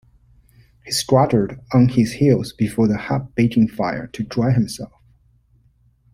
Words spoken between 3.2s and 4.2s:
baking-fire